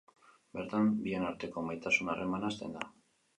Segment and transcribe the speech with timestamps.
[0.59, 2.89] Bertan, bien arteko maitasun-harremana hasten da.